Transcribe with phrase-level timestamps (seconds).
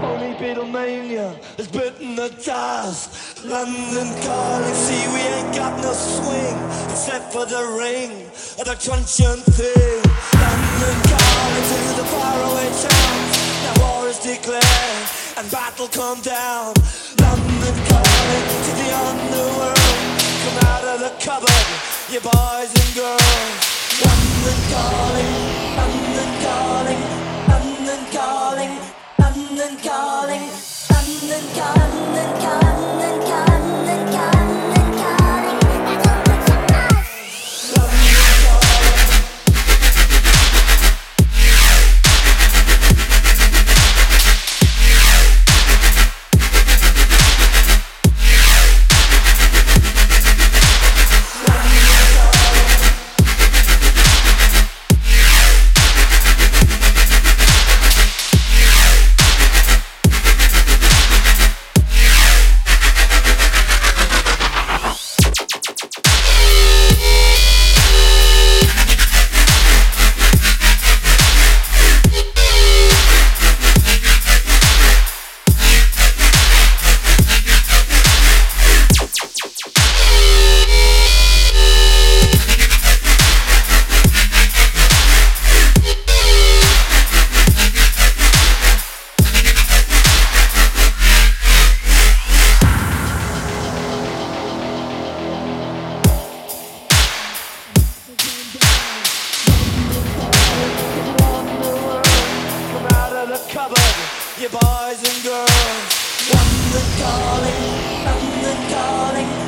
[0.00, 3.44] Pony Beatlemania has bitten the dust.
[3.44, 6.56] London calling, see we ain't got no swing
[6.88, 8.26] except for the ring
[8.58, 10.02] of the truncheon thing.
[10.40, 13.36] London calling to the faraway towns.
[13.64, 16.72] Now war is declared and battle come down.
[17.20, 19.78] London calling to the underworld.
[20.44, 21.66] Come out of the cupboard,
[22.08, 24.00] you boys and girls.
[24.00, 25.57] London calling.
[103.58, 103.94] cupboard,
[104.38, 105.82] you boys and girls.
[106.30, 107.66] I'm the darling,
[108.06, 109.47] I'm the darling.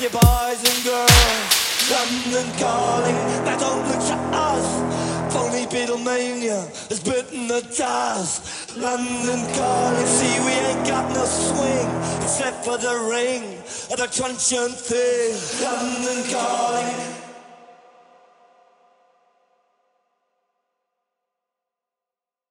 [0.00, 1.90] You boys and girls.
[1.92, 4.66] London calling, now don't look to us.
[5.34, 8.76] Phony Beatlemania has bitten the dust.
[8.78, 11.88] London calling, see we ain't got no swing
[12.22, 13.58] except for the ring
[13.92, 15.36] of the truncheon thing.
[15.60, 16.88] London calling,